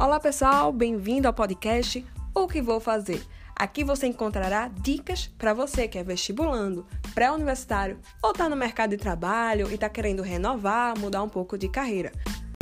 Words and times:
Olá 0.00 0.18
pessoal, 0.18 0.72
bem-vindo 0.72 1.28
ao 1.28 1.34
podcast 1.34 2.02
O 2.34 2.48
que 2.48 2.62
vou 2.62 2.80
fazer. 2.80 3.22
Aqui 3.54 3.84
você 3.84 4.06
encontrará 4.06 4.68
dicas 4.68 5.26
para 5.36 5.52
você 5.52 5.86
que 5.86 5.98
é 5.98 6.02
vestibulando, 6.02 6.86
pré-universitário 7.14 7.98
ou 8.22 8.30
está 8.30 8.48
no 8.48 8.56
mercado 8.56 8.92
de 8.92 8.96
trabalho 8.96 9.70
e 9.70 9.74
está 9.74 9.90
querendo 9.90 10.22
renovar, 10.22 10.98
mudar 10.98 11.22
um 11.22 11.28
pouco 11.28 11.58
de 11.58 11.68
carreira. 11.68 12.12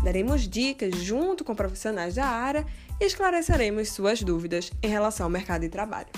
Daremos 0.03 0.49
dicas 0.49 0.97
junto 0.97 1.45
com 1.45 1.55
profissionais 1.55 2.17
da 2.17 2.27
área 2.27 2.67
e 3.01 3.05
esclareceremos 3.05 3.93
suas 3.93 4.21
dúvidas 4.21 4.73
em 4.83 4.89
relação 4.89 5.27
ao 5.27 5.31
mercado 5.31 5.61
de 5.61 5.69
trabalho. 5.69 6.09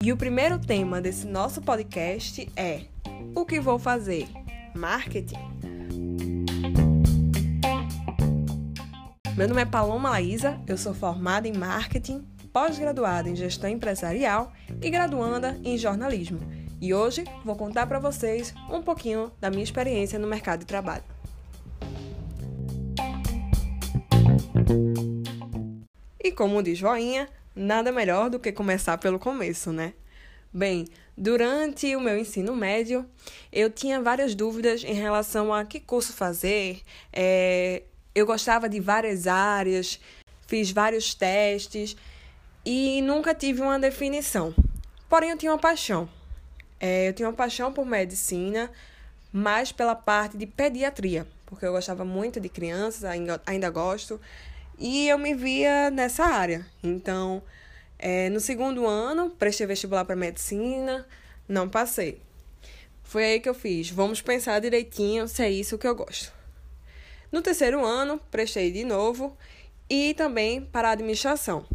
E 0.00 0.12
o 0.12 0.16
primeiro 0.16 0.60
tema 0.60 1.00
desse 1.00 1.26
nosso 1.26 1.60
podcast 1.60 2.48
é: 2.54 2.84
O 3.34 3.44
que 3.44 3.58
vou 3.58 3.80
fazer? 3.80 4.28
Marketing. 4.76 5.63
Meu 9.36 9.48
nome 9.48 9.62
é 9.62 9.64
Paloma 9.64 10.10
Laísa, 10.10 10.60
eu 10.64 10.78
sou 10.78 10.94
formada 10.94 11.48
em 11.48 11.52
marketing, 11.52 12.24
pós-graduada 12.52 13.28
em 13.28 13.34
gestão 13.34 13.68
empresarial 13.68 14.52
e 14.80 14.88
graduanda 14.88 15.58
em 15.64 15.76
jornalismo. 15.76 16.38
E 16.80 16.94
hoje 16.94 17.24
vou 17.44 17.56
contar 17.56 17.84
para 17.88 17.98
vocês 17.98 18.54
um 18.70 18.80
pouquinho 18.80 19.32
da 19.40 19.50
minha 19.50 19.64
experiência 19.64 20.20
no 20.20 20.28
mercado 20.28 20.60
de 20.60 20.66
trabalho. 20.66 21.02
E 26.22 26.30
como 26.30 26.62
diz 26.62 26.78
Joinha, 26.78 27.28
nada 27.56 27.90
melhor 27.90 28.30
do 28.30 28.38
que 28.38 28.52
começar 28.52 28.98
pelo 28.98 29.18
começo, 29.18 29.72
né? 29.72 29.94
Bem, 30.52 30.84
durante 31.18 31.96
o 31.96 32.00
meu 32.00 32.16
ensino 32.16 32.54
médio, 32.54 33.04
eu 33.52 33.68
tinha 33.68 34.00
várias 34.00 34.32
dúvidas 34.36 34.84
em 34.84 34.94
relação 34.94 35.52
a 35.52 35.64
que 35.64 35.80
curso 35.80 36.12
fazer, 36.12 36.82
é, 37.12 37.82
eu 38.14 38.24
gostava 38.24 38.68
de 38.68 38.80
várias 38.80 39.26
áreas, 39.26 40.00
fiz 40.46 40.70
vários 40.70 41.14
testes 41.14 41.96
e 42.64 43.02
nunca 43.02 43.34
tive 43.34 43.60
uma 43.60 43.78
definição. 43.78 44.54
Porém, 45.08 45.30
eu 45.30 45.38
tinha 45.38 45.52
uma 45.52 45.58
paixão. 45.58 46.08
É, 46.78 47.08
eu 47.08 47.12
tinha 47.12 47.28
uma 47.28 47.34
paixão 47.34 47.72
por 47.72 47.84
medicina, 47.84 48.70
mais 49.32 49.72
pela 49.72 49.94
parte 49.94 50.36
de 50.36 50.46
pediatria, 50.46 51.26
porque 51.46 51.66
eu 51.66 51.72
gostava 51.72 52.04
muito 52.04 52.38
de 52.38 52.48
crianças, 52.48 53.04
ainda, 53.04 53.40
ainda 53.46 53.70
gosto, 53.70 54.20
e 54.78 55.08
eu 55.08 55.18
me 55.18 55.34
via 55.34 55.90
nessa 55.90 56.24
área. 56.24 56.66
Então, 56.82 57.42
é, 57.98 58.28
no 58.30 58.40
segundo 58.40 58.86
ano, 58.86 59.30
prestei 59.30 59.66
vestibular 59.66 60.04
para 60.04 60.14
medicina, 60.14 61.06
não 61.48 61.68
passei. 61.68 62.20
Foi 63.02 63.24
aí 63.24 63.40
que 63.40 63.48
eu 63.48 63.54
fiz. 63.54 63.90
Vamos 63.90 64.20
pensar 64.20 64.60
direitinho 64.60 65.28
se 65.28 65.42
é 65.42 65.50
isso 65.50 65.78
que 65.78 65.86
eu 65.86 65.94
gosto. 65.94 66.32
No 67.34 67.42
terceiro 67.42 67.84
ano, 67.84 68.20
prestei 68.30 68.70
de 68.70 68.84
novo 68.84 69.36
e 69.90 70.14
também 70.14 70.60
para 70.60 70.90
a 70.90 70.92
administração. 70.92 71.66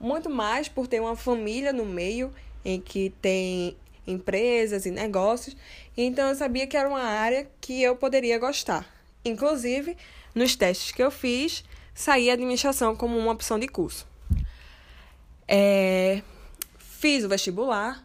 Muito 0.00 0.30
mais 0.30 0.66
por 0.66 0.86
ter 0.86 0.98
uma 0.98 1.14
família 1.14 1.74
no 1.74 1.84
meio 1.84 2.32
em 2.64 2.80
que 2.80 3.10
tem 3.20 3.76
empresas 4.06 4.86
e 4.86 4.90
negócios, 4.90 5.54
então 5.94 6.30
eu 6.30 6.34
sabia 6.34 6.66
que 6.66 6.74
era 6.74 6.88
uma 6.88 7.02
área 7.02 7.46
que 7.60 7.82
eu 7.82 7.96
poderia 7.96 8.38
gostar. 8.38 8.90
Inclusive, 9.22 9.94
nos 10.34 10.56
testes 10.56 10.90
que 10.90 11.02
eu 11.02 11.10
fiz, 11.10 11.62
saía 11.94 12.32
administração 12.32 12.96
como 12.96 13.18
uma 13.18 13.32
opção 13.32 13.58
de 13.58 13.68
curso. 13.68 14.06
É, 15.46 16.22
fiz 16.78 17.24
o 17.24 17.28
vestibular 17.28 18.02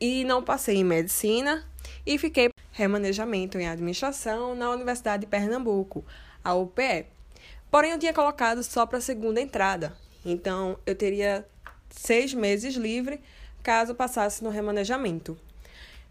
e 0.00 0.24
não 0.24 0.42
passei 0.42 0.76
em 0.76 0.84
medicina 0.84 1.62
e 2.06 2.16
fiquei 2.16 2.48
remanejamento 2.78 3.58
em 3.58 3.68
administração 3.68 4.54
na 4.54 4.70
Universidade 4.70 5.22
de 5.22 5.26
Pernambuco, 5.26 6.04
a 6.44 6.54
UPE. 6.54 7.06
Porém, 7.72 7.90
eu 7.90 7.98
tinha 7.98 8.14
colocado 8.14 8.62
só 8.62 8.86
para 8.86 8.98
a 8.98 9.00
segunda 9.00 9.40
entrada, 9.40 9.96
então 10.24 10.78
eu 10.86 10.94
teria 10.94 11.44
seis 11.90 12.32
meses 12.32 12.76
livre 12.76 13.20
caso 13.64 13.96
passasse 13.96 14.44
no 14.44 14.48
remanejamento. 14.48 15.36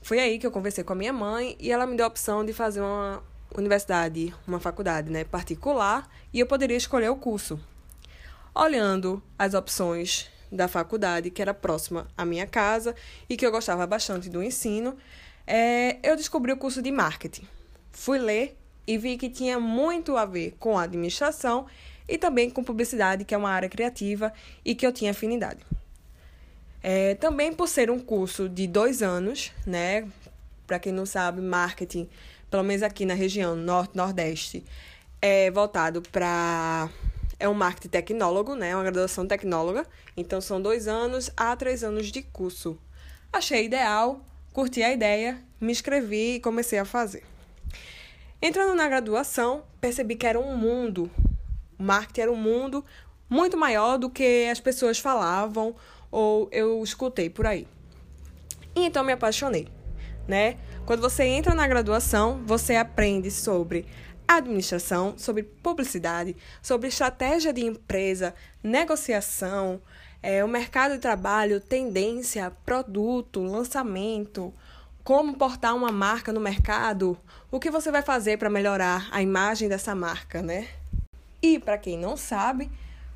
Foi 0.02 0.20
aí 0.20 0.38
que 0.38 0.46
eu 0.46 0.52
conversei 0.52 0.84
com 0.84 0.92
a 0.92 0.96
minha 0.96 1.14
mãe 1.14 1.56
e 1.58 1.72
ela 1.72 1.88
me 1.88 1.96
deu 1.96 2.06
a 2.06 2.10
opção 2.10 2.46
de 2.46 2.52
fazer 2.52 2.82
uma 2.82 3.24
universidade, 3.56 4.36
uma 4.46 4.60
faculdade 4.60 5.10
né, 5.10 5.24
particular 5.24 6.10
e 6.34 6.40
eu 6.42 6.46
poderia 6.46 6.76
escolher 6.76 7.10
o 7.10 7.16
curso. 7.16 7.58
Olhando 8.54 9.24
as 9.40 9.54
opções 9.54 10.30
da 10.52 10.68
faculdade, 10.68 11.32
que 11.32 11.42
era 11.42 11.54
próxima 11.54 12.08
à 12.18 12.26
minha 12.26 12.46
casa 12.46 12.94
e 13.30 13.38
que 13.38 13.46
eu 13.46 13.52
gostava 13.52 13.88
bastante 13.88 14.30
do 14.30 14.44
ensino, 14.44 14.98
é, 15.48 15.98
eu 16.04 16.18
descobri 16.18 16.52
o 16.52 16.58
curso 16.58 16.82
de 16.82 16.92
marketing. 16.92 17.48
Fui 17.92 18.20
ler 18.20 18.58
e 18.86 18.98
vi 18.98 19.18
que 19.18 19.30
tinha 19.30 19.60
muito 19.60 20.18
a 20.18 20.26
ver 20.26 20.56
com 20.60 20.78
administração 20.78 21.66
e 22.08 22.18
também 22.18 22.50
com 22.50 22.64
publicidade, 22.64 23.24
que 23.24 23.34
é 23.34 23.38
uma 23.38 23.50
área 23.50 23.70
criativa 23.70 24.32
e 24.64 24.76
que 24.76 24.86
eu 24.86 24.92
tinha 24.92 25.12
afinidade. 25.12 25.66
É, 26.84 27.16
também 27.16 27.54
por 27.54 27.68
ser 27.68 27.90
um 27.90 28.00
curso 28.00 28.48
de 28.48 28.68
dois 28.68 29.02
anos, 29.02 29.52
né? 29.66 30.08
Para 30.66 30.80
quem 30.80 30.92
não 30.92 31.06
sabe, 31.06 31.42
marketing, 31.42 32.10
pelo 32.52 32.64
menos 32.64 32.84
aqui 32.84 33.06
na 33.06 33.14
região 33.14 33.56
norte-nordeste, 33.56 34.64
é 35.22 35.50
voltado 35.50 36.02
para. 36.02 36.90
É 37.40 37.48
um 37.48 37.54
marketing 37.54 37.90
tecnólogo, 37.90 38.56
né? 38.56 38.76
Uma 38.76 38.84
graduação 38.84 39.26
tecnóloga. 39.28 39.86
Então 40.16 40.42
são 40.42 40.62
dois 40.62 40.88
anos 40.88 41.32
a 41.38 41.56
três 41.56 41.84
anos 41.84 42.08
de 42.08 42.22
curso. 42.22 42.78
Achei 43.32 43.66
ideal, 43.66 44.22
curti 44.58 44.82
a 44.82 44.92
ideia, 44.92 45.38
me 45.62 45.72
inscrevi 45.72 46.34
e 46.34 46.40
comecei 46.40 46.80
a 46.80 46.84
fazer. 46.84 47.24
Entrando 48.42 48.74
na 48.74 48.88
graduação, 48.88 49.62
percebi 49.80 50.16
que 50.16 50.26
era 50.26 50.40
um 50.40 50.58
mundo, 50.58 51.12
o 51.78 51.84
marketing 51.84 52.22
era 52.22 52.32
um 52.32 52.36
mundo 52.36 52.84
muito 53.30 53.56
maior 53.56 54.00
do 54.00 54.10
que 54.10 54.48
as 54.52 54.60
pessoas 54.60 54.98
falavam 54.98 55.76
ou 56.10 56.50
eu 56.52 56.84
escutei 56.84 57.30
por 57.30 57.46
aí. 57.46 57.68
E 58.76 58.84
então 58.84 59.04
me 59.04 59.14
apaixonei, 59.14 59.68
né? 60.28 60.58
Quando 60.88 61.02
você 61.02 61.24
entra 61.26 61.54
na 61.54 61.68
graduação, 61.68 62.42
você 62.44 62.78
aprende 62.78 63.30
sobre 63.30 63.86
administração, 64.28 65.14
sobre 65.20 65.44
publicidade, 65.44 66.36
sobre 66.64 66.88
estratégia 66.88 67.54
de 67.54 67.64
empresa, 67.64 68.34
negociação, 68.64 69.80
é, 70.22 70.44
o 70.44 70.48
mercado 70.48 70.94
de 70.94 71.00
trabalho, 71.00 71.60
tendência, 71.62 72.52
produto, 72.66 73.42
lançamento, 73.42 74.54
como 75.04 75.36
portar 75.36 75.76
uma 75.76 75.92
marca 75.92 76.34
no 76.34 76.40
mercado, 76.40 77.18
o 77.50 77.60
que 77.60 77.72
você 77.72 77.90
vai 77.92 78.02
fazer 78.02 78.38
para 78.38 78.50
melhorar 78.50 79.08
a 79.12 79.22
imagem 79.22 79.70
dessa 79.70 79.96
marca, 79.96 80.42
né? 80.42 80.68
E 81.42 81.60
para 81.60 81.78
quem 81.78 81.98
não 81.98 82.18
sabe, 82.18 82.70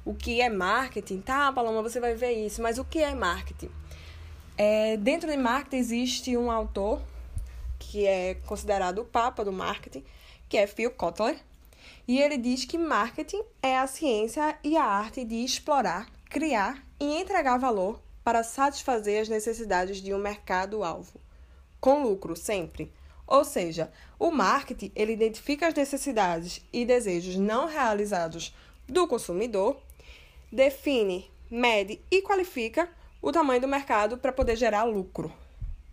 o 0.06 0.13
que 0.13 0.41
é 0.41 0.50
marketing, 0.50 1.22
tá, 1.22 1.51
Paloma, 1.51 1.81
você 1.81 2.00
vai 2.00 2.16
ver 2.16 2.31
isso, 2.31 2.61
mas 2.61 2.78
o 2.78 2.85
que 2.85 3.00
é 3.00 3.13
marketing? 3.13 3.69
É, 4.57 4.95
dentro 4.97 5.29
de 5.29 5.38
marketing 5.38 5.78
existe 5.78 6.38
um 6.38 6.50
autor 6.50 7.01
que 7.78 8.06
é 8.06 8.35
considerado 8.45 9.00
o 9.00 9.06
papa 9.06 9.44
do 9.44 9.51
marketing, 9.51 10.03
que 10.47 10.57
é 10.57 10.67
Phil 10.67 10.91
Kotler, 10.91 11.38
e 12.07 12.22
ele 12.22 12.38
diz 12.38 12.63
que 12.63 12.78
marketing 12.78 13.41
é 13.61 13.78
a 13.78 13.88
ciência 13.88 14.57
e 14.63 14.78
a 14.78 14.84
arte 14.84 15.25
de 15.25 15.44
explorar, 15.44 16.07
criar 16.31 16.81
e 16.97 17.19
entregar 17.19 17.57
valor 17.57 18.01
para 18.23 18.41
satisfazer 18.41 19.21
as 19.21 19.27
necessidades 19.27 20.01
de 20.01 20.13
um 20.13 20.17
mercado-alvo, 20.17 21.19
com 21.77 22.03
lucro 22.03 22.37
sempre. 22.37 22.89
Ou 23.27 23.43
seja, 23.43 23.91
o 24.17 24.31
marketing 24.31 24.93
ele 24.95 25.11
identifica 25.11 25.67
as 25.67 25.73
necessidades 25.73 26.65
e 26.71 26.85
desejos 26.85 27.35
não 27.35 27.67
realizados 27.67 28.55
do 28.87 29.05
consumidor, 29.07 29.77
define, 30.49 31.29
mede 31.49 31.99
e 32.09 32.21
qualifica 32.21 32.87
o 33.21 33.31
tamanho 33.33 33.59
do 33.59 33.67
mercado 33.67 34.17
para 34.17 34.31
poder 34.31 34.55
gerar 34.55 34.85
lucro. 34.85 35.33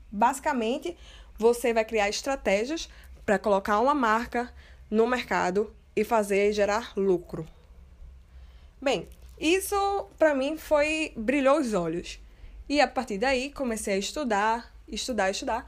Basicamente, 0.09 0.97
você 1.37 1.75
vai 1.75 1.85
criar 1.85 2.09
estratégias 2.09 2.89
para 3.27 3.41
colocar 3.41 3.81
uma 3.81 3.95
marca 3.95 4.55
no 4.89 5.05
mercado 5.05 5.75
e 5.97 6.05
fazer 6.05 6.53
gerar 6.53 6.93
lucro. 6.97 7.45
Bem, 8.81 9.09
isso 9.41 10.09
para 10.19 10.35
mim 10.35 10.57
foi 10.57 11.13
brilhou 11.17 11.59
os 11.59 11.75
olhos. 11.75 12.21
E 12.69 12.81
a 12.81 12.89
partir 12.89 13.19
daí 13.19 13.51
comecei 13.51 13.95
a 13.95 13.99
estudar, 13.99 14.75
estudar, 14.87 15.31
estudar. 15.31 15.67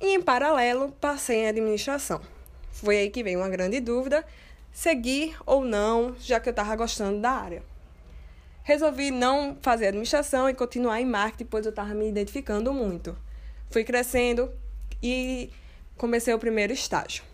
E 0.00 0.14
em 0.14 0.22
paralelo 0.22 0.92
passei 1.00 1.38
em 1.38 1.48
administração. 1.48 2.20
Foi 2.70 2.96
aí 2.96 3.10
que 3.10 3.24
veio 3.24 3.40
uma 3.40 3.48
grande 3.48 3.80
dúvida, 3.80 4.24
seguir 4.72 5.36
ou 5.44 5.64
não, 5.64 6.14
já 6.20 6.38
que 6.38 6.48
eu 6.48 6.52
estava 6.52 6.76
gostando 6.76 7.20
da 7.20 7.30
área. 7.30 7.62
Resolvi 8.62 9.10
não 9.10 9.56
fazer 9.60 9.88
administração 9.88 10.48
e 10.48 10.54
continuar 10.54 11.00
em 11.00 11.06
marketing, 11.06 11.46
pois 11.46 11.64
eu 11.66 11.70
estava 11.70 11.94
me 11.94 12.08
identificando 12.08 12.72
muito. 12.72 13.16
Fui 13.70 13.82
crescendo 13.82 14.52
e 15.02 15.50
comecei 15.96 16.32
o 16.32 16.38
primeiro 16.38 16.72
estágio. 16.72 17.24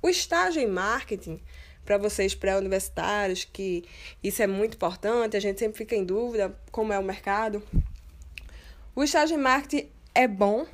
O 0.00 0.08
estágio 0.08 0.62
em 0.62 0.66
marketing 0.66 1.40
para 1.84 1.98
vocês 1.98 2.34
pré-universitários, 2.34 3.44
que 3.44 3.84
isso 4.22 4.42
é 4.42 4.46
muito 4.46 4.74
importante, 4.74 5.36
a 5.36 5.40
gente 5.40 5.58
sempre 5.58 5.78
fica 5.78 5.96
em 5.96 6.04
dúvida 6.04 6.54
como 6.70 6.92
é 6.92 6.98
o 6.98 7.02
mercado. 7.02 7.62
O 8.94 9.02
estágio 9.02 9.36
em 9.36 9.40
marketing 9.40 9.88
é 10.14 10.28
bom, 10.28 10.66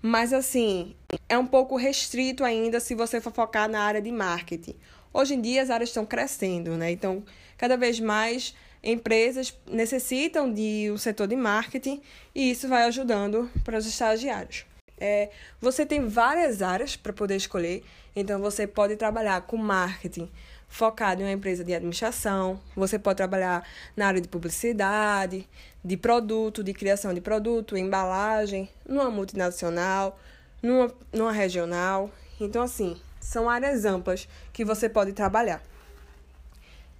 mas 0.00 0.32
assim, 0.32 0.94
é 1.28 1.38
um 1.38 1.46
pouco 1.46 1.76
restrito 1.76 2.44
ainda 2.44 2.80
se 2.80 2.94
você 2.94 3.20
for 3.20 3.32
focar 3.32 3.68
na 3.68 3.80
área 3.80 4.02
de 4.02 4.12
marketing. 4.12 4.74
Hoje 5.12 5.34
em 5.34 5.40
dia 5.40 5.62
as 5.62 5.70
áreas 5.70 5.90
estão 5.90 6.04
crescendo, 6.04 6.76
né? 6.76 6.90
Então, 6.90 7.22
cada 7.56 7.76
vez 7.76 8.00
mais 8.00 8.54
empresas 8.82 9.56
necessitam 9.66 10.52
de 10.52 10.90
um 10.92 10.98
setor 10.98 11.26
de 11.26 11.36
marketing 11.36 12.02
e 12.34 12.50
isso 12.50 12.68
vai 12.68 12.84
ajudando 12.84 13.50
para 13.64 13.78
os 13.78 13.86
estagiários. 13.86 14.66
É, 15.06 15.28
você 15.60 15.84
tem 15.84 16.08
várias 16.08 16.62
áreas 16.62 16.96
para 16.96 17.12
poder 17.12 17.36
escolher, 17.36 17.84
então 18.16 18.40
você 18.40 18.66
pode 18.66 18.96
trabalhar 18.96 19.42
com 19.42 19.58
marketing 19.58 20.30
focado 20.66 21.20
em 21.20 21.26
uma 21.26 21.32
empresa 21.32 21.62
de 21.62 21.74
administração, 21.74 22.58
você 22.74 22.98
pode 22.98 23.18
trabalhar 23.18 23.68
na 23.94 24.06
área 24.06 24.18
de 24.18 24.26
publicidade, 24.26 25.46
de 25.84 25.96
produto, 25.98 26.64
de 26.64 26.72
criação 26.72 27.12
de 27.12 27.20
produto, 27.20 27.76
embalagem, 27.76 28.66
numa 28.88 29.10
multinacional, 29.10 30.18
numa, 30.62 30.90
numa 31.12 31.32
regional. 31.32 32.10
Então, 32.40 32.62
assim, 32.62 32.98
são 33.20 33.50
áreas 33.50 33.84
amplas 33.84 34.26
que 34.54 34.64
você 34.64 34.88
pode 34.88 35.12
trabalhar. 35.12 35.62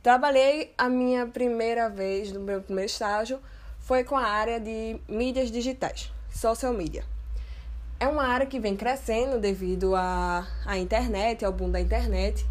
Trabalhei 0.02 0.74
a 0.76 0.90
minha 0.90 1.26
primeira 1.26 1.88
vez 1.88 2.30
no 2.30 2.40
meu 2.40 2.60
primeiro 2.60 2.90
estágio 2.90 3.40
foi 3.80 4.04
com 4.04 4.14
a 4.14 4.26
área 4.26 4.60
de 4.60 5.00
mídias 5.08 5.50
digitais, 5.50 6.12
social 6.30 6.74
media. 6.74 7.13
É 8.00 8.08
uma 8.08 8.24
área 8.24 8.46
que 8.46 8.58
vem 8.58 8.76
crescendo 8.76 9.38
devido 9.38 9.94
à, 9.94 10.46
à 10.66 10.78
internet, 10.78 11.44
ao 11.44 11.52
boom 11.52 11.70
da 11.70 11.80
internet. 11.80 12.44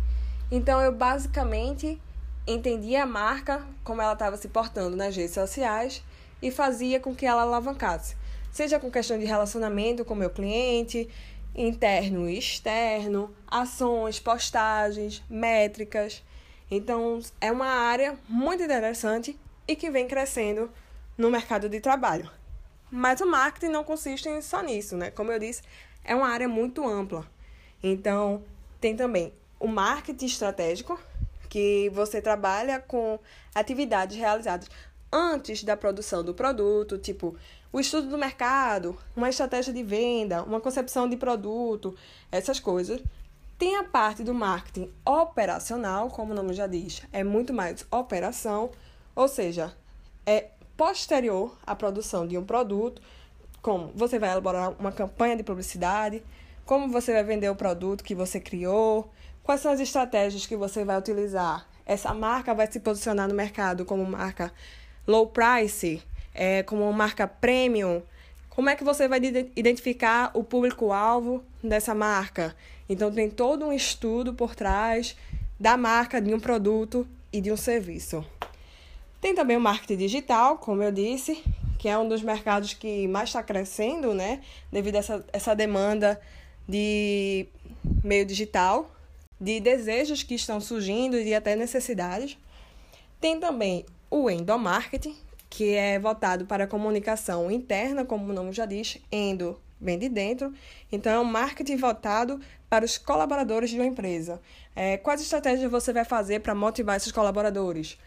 Então 0.52 0.82
eu 0.82 0.92
basicamente 0.92 2.02
entendia 2.48 3.04
a 3.04 3.06
marca, 3.06 3.66
como 3.84 4.02
ela 4.02 4.14
estava 4.14 4.38
se 4.38 4.48
portando 4.48 4.96
nas 4.96 5.16
redes 5.16 5.34
sociais 5.34 6.04
e 6.42 6.52
fazia 6.52 7.00
com 7.00 7.16
que 7.16 7.26
ela 7.26 7.44
alavancasse. 7.44 8.16
Seja 8.52 8.80
com 8.80 8.92
questão 8.92 9.18
de 9.18 9.26
relacionamento 9.26 10.06
com 10.06 10.14
meu 10.14 10.30
cliente, 10.30 11.10
interno 11.56 12.30
e 12.30 12.38
externo, 12.38 13.34
ações, 13.48 14.20
postagens, 14.20 15.24
métricas. 15.30 16.24
Então, 16.70 17.20
é 17.40 17.52
uma 17.52 17.68
área 17.68 18.18
muito 18.28 18.64
interessante 18.64 19.38
e 19.68 19.76
que 19.76 19.90
vem 19.90 20.08
crescendo 20.08 20.70
no 21.18 21.30
mercado 21.30 21.70
de 21.70 21.80
trabalho. 21.80 22.30
Mas 22.96 23.22
o 23.22 23.26
marketing 23.26 23.72
não 23.72 23.84
consiste 23.84 24.30
só 24.44 24.62
nisso, 24.62 24.96
né? 24.96 25.10
Como 25.10 25.32
eu 25.32 25.40
disse, 25.40 25.64
é 26.04 26.14
uma 26.14 26.28
área 26.28 26.48
muito 26.48 26.88
ampla. 26.88 27.28
Então, 27.82 28.44
tem 28.80 28.96
também 28.96 29.34
o 29.60 29.68
marketing 29.68 30.28
estratégico, 30.28 31.00
que 31.50 31.90
você 31.90 32.22
trabalha 32.22 32.80
com 32.80 33.20
atividades 33.56 34.16
realizadas 34.16 34.70
antes 35.12 35.64
da 35.64 35.76
produção 35.76 36.24
do 36.24 36.36
produto, 36.36 37.00
tipo 37.00 37.36
o 37.72 37.80
estudo 37.80 38.10
do 38.10 38.18
mercado, 38.18 38.96
uma 39.16 39.28
estratégia 39.28 39.74
de 39.74 39.82
venda, 39.82 40.44
uma 40.44 40.62
concepção 40.62 41.10
de 41.10 41.18
produto, 41.18 41.98
essas 42.32 42.60
coisas. 42.60 43.02
Tem 43.58 43.76
a 43.76 43.84
parte 43.84 44.24
do 44.24 44.36
marketing 44.36 44.94
operacional, 45.04 46.10
como 46.10 46.32
o 46.32 46.36
nome 46.36 46.54
já 46.54 46.68
diz, 46.68 47.02
é 47.12 47.24
muito 47.24 47.54
mais 47.54 47.88
operação, 47.90 48.70
ou 49.16 49.28
seja, 49.28 49.76
é 50.26 50.50
posterior 50.76 51.58
à 51.66 51.76
produção 51.76 52.28
de 52.28 52.38
um 52.38 52.44
produto, 52.44 53.02
como 53.62 53.92
você 53.96 54.20
vai 54.20 54.32
elaborar 54.32 54.72
uma 54.80 54.92
campanha 54.92 55.36
de 55.36 55.44
publicidade, 55.44 56.24
como 56.66 56.90
você 56.90 57.14
vai 57.14 57.24
vender 57.24 57.50
o 57.50 57.56
produto 57.56 58.04
que 58.04 58.16
você 58.16 58.40
criou, 58.40 59.12
quais 59.44 59.62
são 59.62 59.72
as 59.72 59.80
estratégias 59.80 60.46
que 60.46 60.56
você 60.56 60.84
vai 60.84 60.98
utilizar. 60.98 61.68
Essa 61.86 62.14
marca 62.14 62.54
vai 62.54 62.72
se 62.72 62.80
posicionar 62.80 63.28
no 63.28 63.34
mercado 63.34 63.86
como 63.86 64.06
marca 64.06 64.52
low 65.06 65.28
price, 65.28 66.02
é, 66.34 66.64
como 66.64 66.92
marca 66.94 67.28
premium. 67.28 68.02
Como 68.50 68.70
é 68.70 68.76
que 68.76 68.84
você 68.84 69.08
vai 69.08 69.20
identificar 69.56 70.32
o 70.34 70.44
público-alvo 70.44 71.44
dessa 71.64 71.94
marca? 71.94 72.56
Então, 72.88 73.12
tem 73.12 73.30
todo 73.30 73.66
um 73.66 73.74
estudo 73.74 74.34
por 74.34 74.56
trás 74.56 75.18
da 75.60 75.76
marca 75.76 76.22
de 76.22 76.34
um 76.34 76.40
produto 76.40 77.08
e 77.32 77.42
de 77.42 77.52
um 77.52 77.58
serviço. 77.58 78.24
Tem 79.24 79.34
também 79.34 79.56
o 79.56 79.62
marketing 79.62 79.96
digital, 79.96 80.58
como 80.58 80.84
eu 80.84 80.92
disse, 80.92 81.42
que 81.80 81.88
é 81.88 81.98
um 81.98 82.10
dos 82.10 82.22
mercados 82.22 82.74
que 82.74 83.08
mais 83.08 83.30
está 83.30 83.42
crescendo, 83.42 84.14
né? 84.14 84.42
Devido 84.70 84.98
a 84.98 85.00
essa, 85.00 85.26
essa 85.32 85.56
demanda 85.56 86.20
de 86.68 87.48
meio 88.04 88.26
digital, 88.26 88.92
de 89.40 89.62
desejos 89.62 90.24
que 90.24 90.36
estão 90.36 90.60
surgindo 90.60 91.18
e 91.18 91.34
até 91.34 91.56
necessidades. 91.56 92.38
Tem 93.22 93.40
também 93.40 93.86
o 94.12 94.30
endomarketing, 94.30 95.16
que 95.50 95.74
é 95.74 95.98
voltado 95.98 96.46
para 96.46 96.66
a 96.66 96.68
comunicação 96.68 97.50
interna, 97.50 98.04
como 98.04 98.30
o 98.30 98.34
nome 98.34 98.52
já 98.52 98.66
diz, 98.66 99.00
endo 99.10 99.58
vem 99.80 99.98
de 99.98 100.10
dentro. 100.10 100.54
Então, 100.92 101.14
é 101.14 101.18
um 101.18 101.24
marketing 101.24 101.78
voltado 101.78 102.42
para 102.70 102.84
os 102.84 102.98
colaboradores 102.98 103.70
de 103.70 103.78
uma 103.78 103.86
empresa. 103.86 104.42
É, 104.76 104.98
quais 104.98 105.22
estratégias 105.22 105.72
você 105.72 105.94
vai 105.94 106.04
fazer 106.04 106.42
para 106.42 106.54
motivar 106.54 106.98
esses 106.98 107.14
colaboradores? 107.14 107.98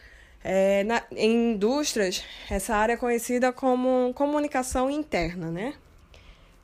É, 0.48 0.84
na, 0.84 1.02
em 1.10 1.54
indústrias, 1.54 2.22
essa 2.48 2.76
área 2.76 2.92
é 2.92 2.96
conhecida 2.96 3.52
como 3.52 4.14
comunicação 4.14 4.88
interna, 4.88 5.50
né? 5.50 5.74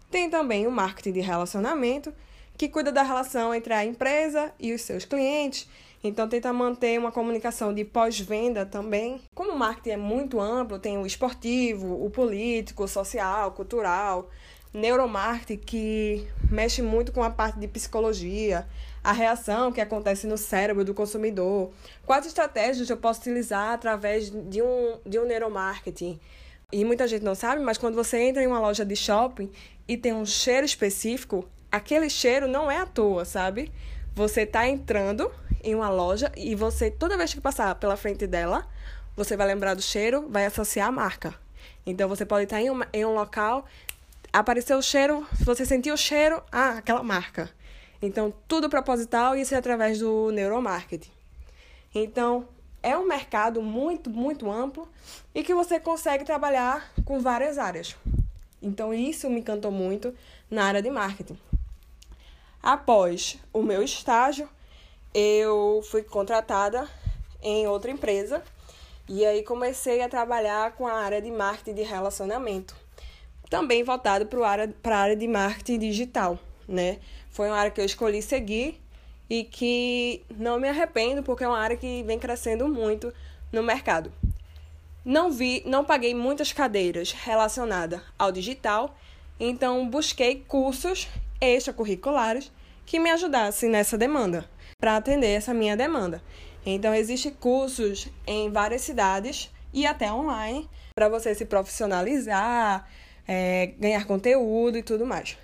Tem 0.09 0.31
também 0.31 0.69
o 0.69 0.71
marketing 0.71 1.11
de 1.11 1.21
relacionamento, 1.21 2.15
que 2.57 2.69
cuida 2.69 2.93
da 2.93 3.03
relação 3.03 3.53
entre 3.53 3.75
a 3.75 3.85
empresa 3.85 4.53
e 4.61 4.73
os 4.73 4.83
seus 4.83 5.05
clientes. 5.05 5.69
Então, 6.05 6.29
tenta 6.29 6.53
manter 6.53 6.97
uma 6.97 7.11
comunicação 7.11 7.75
de 7.75 7.85
pós-venda 7.85 8.65
também. 8.65 9.21
Como 9.35 9.51
o 9.51 9.59
marketing 9.59 9.91
é 9.91 9.97
muito 9.97 10.41
amplo, 10.41 10.79
tem 10.79 10.97
o 10.97 11.05
esportivo, 11.05 12.05
o 12.05 12.09
político, 12.09 12.85
o 12.85 12.89
social, 12.89 13.51
cultural 13.51 14.31
neuromarketing 14.73 15.59
que 15.59 16.29
mexe 16.51 16.81
muito 16.83 17.13
com 17.13 17.23
a 17.23 17.31
parte 17.31 17.59
de 17.59 17.69
psicologia, 17.69 18.67
a 19.05 19.13
reação 19.13 19.73
que 19.73 19.81
acontece 19.81 20.27
no 20.27 20.39
cérebro 20.39 20.85
do 20.85 20.95
consumidor, 20.95 21.71
quais 22.07 22.27
estratégias 22.27 22.89
eu 22.89 22.97
posso 22.97 23.21
utilizar 23.21 23.73
através 23.75 24.31
de 24.31 24.63
um, 24.63 24.99
de 25.05 25.19
um 25.19 25.27
neuromarketing. 25.27 26.19
E 26.71 26.85
muita 26.85 27.07
gente 27.07 27.23
não 27.23 27.35
sabe, 27.35 27.63
mas 27.63 27.77
quando 27.77 27.95
você 27.95 28.19
entra 28.19 28.43
em 28.43 28.47
uma 28.47 28.59
loja 28.59 28.85
de 28.85 28.97
shopping 28.97 29.51
e 29.87 29.97
tem 29.97 30.15
um 30.15 30.25
cheiro 30.25 30.65
específico, 30.65 31.47
aquele 31.71 32.09
cheiro 32.09 32.49
não 32.49 32.71
é 32.71 32.79
à 32.79 32.87
toa, 32.87 33.27
sabe? 33.27 33.71
Você 34.15 34.43
está 34.43 34.67
entrando 34.67 35.31
em 35.63 35.75
uma 35.75 35.91
loja 35.91 36.33
e 36.35 36.55
você, 36.55 36.91
toda 36.91 37.17
vez 37.17 37.35
que 37.35 37.41
passar 37.41 37.75
pela 37.75 37.97
frente 37.97 38.27
dela, 38.27 38.67
você 39.15 39.37
vai 39.37 39.47
lembrar 39.47 39.75
do 39.75 39.83
cheiro, 39.83 40.27
vai 40.31 40.47
associar 40.47 40.89
a 40.89 40.93
marca. 40.93 41.35
Então 41.85 42.09
você 42.09 42.25
pode 42.25 42.45
estar 42.45 42.61
em, 42.61 42.71
uma, 42.71 42.87
em 42.93 43.05
um 43.05 43.15
local 43.15 43.67
apareceu 44.33 44.79
o 44.79 44.83
cheiro, 44.83 45.27
você 45.45 45.67
sentiu 45.67 45.95
o 45.95 45.99
cheiro, 45.99 46.43
ah, 46.51 46.79
aquela 46.79 47.03
marca. 47.03 47.51
Então, 48.01 48.33
tudo 48.49 48.71
proposital 48.71 49.37
e 49.37 49.43
isso 49.43 49.55
é 49.55 49.59
através 49.59 49.99
do 49.99 50.31
neuromarketing. 50.33 51.11
Então, 51.95 52.49
é 52.83 52.97
um 52.97 53.07
mercado 53.07 53.61
muito, 53.61 54.09
muito 54.09 54.51
amplo 54.51 54.89
e 55.35 55.45
que 55.45 55.55
você 55.55 55.79
consegue 55.79 56.25
trabalhar 56.25 56.91
com 57.05 57.21
várias 57.21 57.59
áreas. 57.59 57.95
Então, 58.61 58.95
isso 58.95 59.29
me 59.29 59.41
encantou 59.41 59.71
muito 59.71 60.15
na 60.51 60.65
área 60.65 60.83
de 60.83 60.91
marketing. 60.91 61.39
Após 62.63 63.39
o 63.53 63.63
meu 63.63 63.83
estágio, 63.83 64.49
eu 65.13 65.83
fui 65.91 66.03
contratada 66.03 66.89
em 67.43 67.67
outra 67.67 67.91
empresa 67.91 68.43
e 69.09 69.27
aí 69.27 69.43
comecei 69.43 70.01
a 70.01 70.09
trabalhar 70.09 70.73
com 70.73 70.87
a 70.87 70.95
área 70.95 71.21
de 71.21 71.31
marketing 71.31 71.75
de 71.75 71.83
relacionamento 71.83 72.82
também 73.53 73.85
voltado 73.85 74.25
para 74.25 74.41
a 74.47 74.51
área, 74.51 74.75
área 74.83 75.15
de 75.15 75.29
marketing 75.29 75.79
digital, 75.79 76.39
né? 76.67 76.97
Foi 77.29 77.49
uma 77.49 77.59
área 77.59 77.71
que 77.71 77.83
eu 77.83 77.85
escolhi 77.85 78.23
seguir 78.23 78.81
e 79.29 79.45
que 79.45 80.25
não 80.39 80.59
me 80.59 80.71
arrependo 80.71 81.23
porque 81.23 81.45
é 81.45 81.49
uma 81.49 81.59
área 81.59 81.77
que 81.77 82.03
vem 82.05 82.19
crescendo 82.19 82.67
muito 82.67 83.13
no 83.53 83.63
mercado. 83.63 84.11
Não 85.05 85.31
vi, 85.31 85.63
não 85.67 85.85
paguei 85.85 86.15
muitas 86.15 86.51
cadeiras 86.51 87.13
relacionadas 87.13 88.01
ao 88.19 88.33
digital, 88.33 88.97
então 89.39 89.87
busquei 89.87 90.43
cursos 90.49 91.07
extracurriculares 91.39 92.51
que 92.87 92.99
me 92.99 93.11
ajudassem 93.11 93.69
nessa 93.69 93.99
demanda, 93.99 94.49
para 94.81 94.97
atender 94.97 95.27
essa 95.29 95.53
minha 95.53 95.77
demanda. 95.77 96.23
Então 96.65 96.95
existem 96.95 97.35
cursos 97.35 98.09
em 98.27 98.51
várias 98.51 98.81
cidades 98.81 99.51
e 99.75 99.85
até 99.85 100.11
online 100.11 100.67
para 100.95 101.11
você 101.11 101.35
se 101.35 101.45
profissionalizar, 101.45 102.89
é, 103.27 103.73
ganhar 103.79 104.05
conteúdo 104.07 104.79
e 104.79 104.83
tudo 104.83 105.07
mais. 105.07 105.37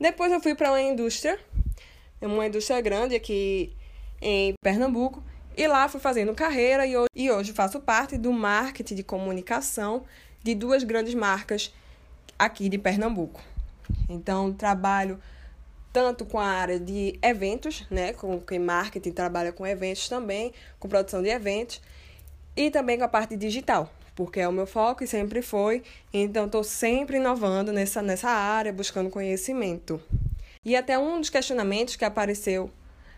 Depois 0.00 0.30
eu 0.30 0.40
fui 0.40 0.54
para 0.54 0.70
uma 0.70 0.80
indústria, 0.80 1.38
uma 2.20 2.46
indústria 2.46 2.80
grande 2.80 3.14
aqui 3.14 3.72
em 4.20 4.54
Pernambuco, 4.62 5.22
e 5.56 5.66
lá 5.66 5.88
fui 5.88 6.00
fazendo 6.00 6.34
carreira 6.34 6.86
e 6.86 6.96
hoje, 6.96 7.08
e 7.14 7.30
hoje 7.30 7.52
faço 7.52 7.80
parte 7.80 8.16
do 8.16 8.32
marketing 8.32 8.94
de 8.94 9.02
comunicação 9.02 10.04
de 10.42 10.54
duas 10.54 10.84
grandes 10.84 11.14
marcas 11.14 11.74
aqui 12.38 12.68
de 12.68 12.78
Pernambuco. 12.78 13.42
Então, 14.08 14.52
trabalho 14.52 15.20
tanto 15.92 16.24
com 16.24 16.38
a 16.38 16.46
área 16.46 16.78
de 16.78 17.18
eventos, 17.20 17.84
né, 17.90 18.12
com 18.12 18.40
quem 18.40 18.58
marketing 18.58 19.10
trabalha 19.10 19.52
com 19.52 19.66
eventos 19.66 20.08
também, 20.08 20.52
com 20.78 20.88
produção 20.88 21.22
de 21.22 21.28
eventos, 21.28 21.80
e 22.54 22.70
também 22.70 22.98
com 22.98 23.04
a 23.04 23.08
parte 23.08 23.36
digital, 23.36 23.92
porque 24.18 24.40
é 24.40 24.48
o 24.48 24.52
meu 24.52 24.66
foco 24.66 25.04
e 25.04 25.06
sempre 25.06 25.40
foi. 25.40 25.80
Então, 26.12 26.46
estou 26.46 26.64
sempre 26.64 27.18
inovando 27.18 27.72
nessa, 27.72 28.02
nessa 28.02 28.28
área, 28.28 28.72
buscando 28.72 29.08
conhecimento. 29.10 30.02
E 30.64 30.74
até 30.74 30.98
um 30.98 31.20
dos 31.20 31.30
questionamentos 31.30 31.94
que 31.94 32.04
apareceu 32.04 32.68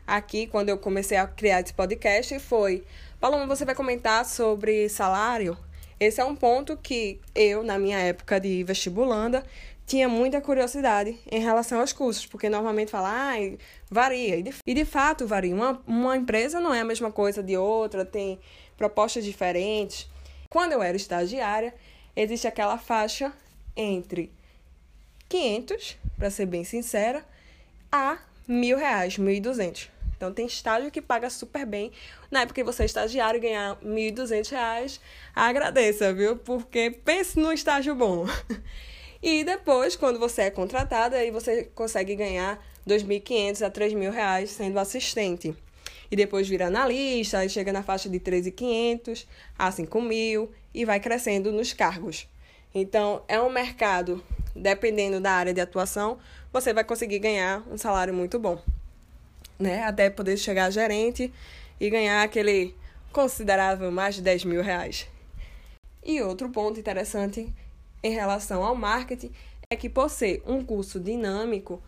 aqui 0.07 0.47
quando 0.47 0.69
eu 0.69 0.77
comecei 0.77 1.17
a 1.17 1.27
criar 1.27 1.63
esse 1.63 1.73
podcast 1.73 2.39
foi: 2.41 2.85
Paloma, 3.19 3.47
você 3.47 3.65
vai 3.65 3.75
comentar 3.75 4.27
sobre 4.27 4.91
salário? 4.91 5.57
Esse 5.99 6.21
é 6.21 6.25
um 6.25 6.37
ponto 6.37 6.77
que 6.77 7.19
eu, 7.35 7.63
na 7.63 7.79
minha 7.79 7.99
época 7.99 8.39
de 8.39 8.63
vestibulanda, 8.63 9.43
tinha 9.87 10.07
muita 10.07 10.39
curiosidade 10.39 11.19
em 11.33 11.41
relação 11.41 11.81
aos 11.81 11.95
cursos, 11.95 12.27
porque 12.27 12.51
normalmente 12.51 12.91
fala, 12.91 13.11
ah, 13.11 13.57
varia. 13.91 14.37
E 14.37 14.43
de, 14.43 14.55
e 14.67 14.75
de 14.75 14.85
fato 14.85 15.27
varia. 15.27 15.55
Uma, 15.55 15.81
uma 15.87 16.15
empresa 16.15 16.61
não 16.61 16.75
é 16.75 16.81
a 16.81 16.85
mesma 16.85 17.11
coisa 17.11 17.43
de 17.43 17.57
outra, 17.57 18.05
tem 18.05 18.39
propostas 18.77 19.25
diferentes. 19.25 20.10
Quando 20.51 20.73
eu 20.73 20.83
era 20.83 20.97
estagiária, 20.97 21.73
existe 22.17 22.49
aquela 22.49 22.77
faixa 22.77 23.33
entre 23.77 24.33
500, 25.29 25.97
para 26.19 26.29
ser 26.29 26.47
bem 26.47 26.65
sincera, 26.65 27.25
a 27.93 28.19
mil 28.49 28.77
reais, 28.77 29.17
mil 29.17 29.33
e 29.33 29.41
duzentos. 29.41 29.89
Então 30.17 30.35
tem 30.35 30.47
estágio 30.47 30.91
que 30.91 31.01
paga 31.01 31.31
super 31.31 31.65
bem. 31.65 31.93
Na 32.33 32.41
época 32.41 32.57
que 32.57 32.65
você 32.65 32.83
é 32.83 32.87
estagiário 32.87 33.39
e 33.39 33.41
ganhar 33.41 33.79
mil 33.81 34.09
e 34.09 34.11
duzentos 34.11 34.51
reais, 34.51 35.01
agradeça, 35.37 36.13
viu? 36.13 36.37
Porque 36.37 36.91
pense 36.91 37.39
num 37.39 37.53
estágio 37.53 37.95
bom. 37.95 38.27
E 39.23 39.45
depois, 39.45 39.97
quando 39.97 40.19
você 40.19 40.45
é 40.45 40.51
contratada, 40.51 41.19
aí 41.19 41.31
você 41.31 41.65
consegue 41.75 42.17
ganhar 42.17 42.59
2.500 42.89 43.61
a 43.61 43.71
3.000 43.71 44.11
reais 44.11 44.51
sendo 44.51 44.79
assistente. 44.79 45.55
E 46.11 46.17
depois 46.17 46.49
vira 46.49 46.67
analista, 46.67 47.39
aí 47.39 47.49
chega 47.49 47.73
na 47.73 47.83
faixa 47.83 48.09
de 48.09 48.19
3.500 48.19 49.27
a 49.59 49.71
5.000 49.71 50.49
e 50.75 50.85
vai 50.85 50.99
crescendo 50.99 51.53
nos 51.53 51.73
cargos. 51.73 52.27
Então, 52.75 53.23
é 53.29 53.41
um 53.41 53.51
mercado, 53.51 54.23
dependendo 54.55 55.21
da 55.21 55.33
área 55.33 55.55
de 55.55 55.61
atuação, 55.61 56.19
você 56.53 56.73
vai 56.73 56.85
conseguir 56.85 57.19
ganhar 57.19 57.65
um 57.71 57.79
salário 57.79 58.13
muito 58.13 58.39
bom. 58.39 58.61
Né? 59.59 59.85
Até 59.85 60.11
poder 60.11 60.37
chegar 60.37 60.67
a 60.67 60.71
gerente 60.71 61.33
e 61.79 61.91
ganhar 61.91 62.23
aquele 62.23 62.75
considerável 63.13 63.91
mais 63.91 64.17
de 64.17 64.23
10 64.23 64.45
mil 64.45 64.63
reais. 64.63 65.07
E 66.05 66.23
outro 66.23 66.49
ponto 66.49 66.81
interessante 66.81 67.53
em 68.03 68.13
relação 68.13 68.65
ao 68.65 68.75
marketing 68.75 69.31
é 69.69 69.77
que, 69.77 69.89
por 69.89 70.09
ser 70.09 70.43
um 70.47 70.65
curso 70.65 70.99
dinâmico, 70.99 71.83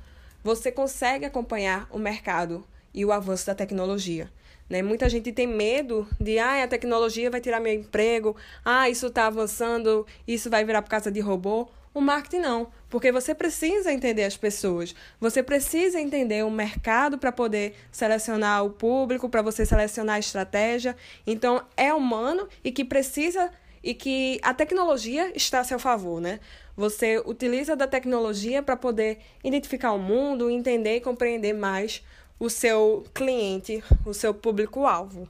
você 0.45 0.71
consegue 0.71 1.25
acompanhar 1.25 1.89
o 1.91 1.99
mercado 1.99 2.65
e 2.95 3.05
o 3.05 3.13
avanço 3.13 3.47
da 3.47 3.55
tecnologia. 3.55 4.31
Né? 4.69 4.83
Muita 4.83 5.09
gente 5.09 5.33
tem 5.33 5.47
medo 5.47 6.09
de, 6.21 6.39
ah, 6.39 6.65
a 6.65 6.69
tecnologia 6.69 7.31
vai 7.31 7.41
tirar 7.41 7.61
meu 7.61 7.73
emprego, 7.73 8.37
ah, 8.65 8.89
isso 8.89 9.07
está 9.07 9.27
avançando, 9.27 10.07
isso 10.27 10.49
vai 10.49 10.65
virar 10.65 10.83
por 10.83 10.91
causa 10.91 11.11
de 11.11 11.21
robô. 11.21 11.69
O 11.95 12.01
marketing 12.01 12.39
não, 12.39 12.69
porque 12.89 13.13
você 13.13 13.35
precisa 13.35 13.93
entender 13.93 14.25
as 14.25 14.35
pessoas, 14.35 14.95
você 15.21 15.43
precisa 15.43 16.01
entender 16.01 16.43
o 16.43 16.51
mercado 16.51 17.19
para 17.19 17.31
poder 17.31 17.75
selecionar 17.91 18.65
o 18.65 18.71
público, 18.71 19.29
para 19.29 19.43
você 19.43 19.67
selecionar 19.67 20.17
a 20.17 20.19
estratégia. 20.19 20.97
Então, 21.27 21.63
é 21.77 21.93
humano 21.93 22.49
e 22.65 22.73
que 22.73 22.83
precisa 22.83 23.51
e 23.83 23.93
que 23.93 24.39
a 24.43 24.55
tecnologia 24.55 25.33
está 25.35 25.61
a 25.61 25.65
seu 25.65 25.79
favor, 25.79 26.21
né? 26.21 26.41
Você 26.77 27.23
utiliza 27.27 27.77
da 27.77 27.87
tecnologia 27.87 28.63
para 28.63 28.77
poder 28.77 29.19
identificar 29.45 29.93
o 29.93 29.99
mundo, 29.99 30.49
entender 30.49 30.97
e 30.97 31.01
compreender 31.01 31.53
mais 31.53 32.03
o 32.43 32.51
seu 32.51 33.05
cliente, 33.15 33.85
o 34.05 34.13
seu 34.13 34.35
público-alvo. 34.35 35.29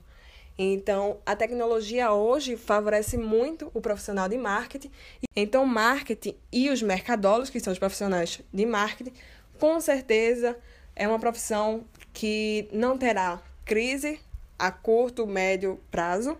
Então, 0.57 1.19
a 1.23 1.35
tecnologia 1.35 2.11
hoje 2.11 2.57
favorece 2.57 3.17
muito 3.17 3.69
o 3.71 3.79
profissional 3.79 4.27
de 4.27 4.35
marketing. 4.35 4.89
Então, 5.35 5.63
marketing 5.63 6.35
e 6.51 6.71
os 6.71 6.81
mercadólogos, 6.81 7.51
que 7.51 7.59
são 7.59 7.71
os 7.71 7.77
profissionais 7.77 8.41
de 8.51 8.65
marketing, 8.65 9.13
com 9.59 9.79
certeza 9.79 10.57
é 10.95 11.07
uma 11.07 11.19
profissão 11.19 11.85
que 12.11 12.67
não 12.71 12.97
terá 12.97 13.39
crise 13.63 14.19
a 14.57 14.71
curto, 14.71 15.27
médio 15.27 15.79
prazo 15.91 16.35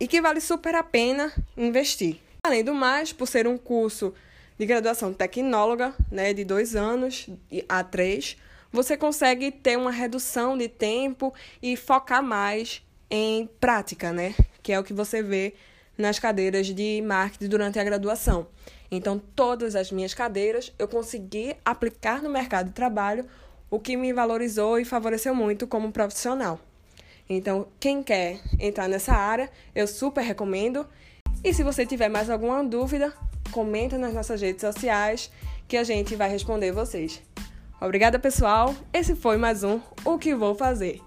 e 0.00 0.08
que 0.08 0.20
vale 0.20 0.40
super 0.40 0.74
a 0.74 0.82
pena 0.82 1.32
investir. 1.56 2.20
Além 2.42 2.64
do 2.64 2.74
mais, 2.74 3.12
por 3.12 3.28
ser 3.28 3.46
um 3.46 3.56
curso 3.56 4.12
de 4.58 4.66
graduação 4.66 5.12
tecnóloga, 5.12 5.94
né, 6.10 6.34
de 6.34 6.44
dois 6.44 6.74
anos 6.74 7.28
a 7.68 7.84
três, 7.84 8.36
você 8.74 8.96
consegue 8.96 9.52
ter 9.52 9.78
uma 9.78 9.92
redução 9.92 10.58
de 10.58 10.68
tempo 10.68 11.32
e 11.62 11.76
focar 11.76 12.20
mais 12.20 12.82
em 13.08 13.48
prática, 13.60 14.12
né, 14.12 14.34
que 14.64 14.72
é 14.72 14.80
o 14.80 14.82
que 14.82 14.92
você 14.92 15.22
vê 15.22 15.54
nas 15.96 16.18
cadeiras 16.18 16.66
de 16.66 17.00
marketing 17.00 17.46
durante 17.46 17.78
a 17.78 17.84
graduação. 17.84 18.48
Então, 18.90 19.16
todas 19.36 19.76
as 19.76 19.92
minhas 19.92 20.12
cadeiras 20.12 20.72
eu 20.76 20.88
consegui 20.88 21.54
aplicar 21.64 22.20
no 22.20 22.28
mercado 22.28 22.66
de 22.66 22.72
trabalho, 22.72 23.24
o 23.70 23.78
que 23.78 23.96
me 23.96 24.12
valorizou 24.12 24.76
e 24.76 24.84
favoreceu 24.84 25.36
muito 25.36 25.68
como 25.68 25.92
profissional. 25.92 26.58
Então, 27.28 27.68
quem 27.78 28.02
quer 28.02 28.40
entrar 28.58 28.88
nessa 28.88 29.12
área, 29.12 29.48
eu 29.72 29.86
super 29.86 30.22
recomendo. 30.22 30.84
E 31.44 31.54
se 31.54 31.62
você 31.62 31.86
tiver 31.86 32.08
mais 32.08 32.28
alguma 32.28 32.64
dúvida, 32.64 33.14
comenta 33.52 33.96
nas 33.96 34.12
nossas 34.12 34.40
redes 34.40 34.62
sociais 34.62 35.30
que 35.68 35.76
a 35.76 35.84
gente 35.84 36.16
vai 36.16 36.28
responder 36.28 36.72
vocês. 36.72 37.22
Obrigada, 37.80 38.18
pessoal. 38.18 38.74
Esse 38.92 39.14
foi 39.14 39.36
mais 39.36 39.62
um 39.62 39.80
O 40.04 40.18
que 40.18 40.34
vou 40.34 40.54
fazer. 40.54 41.00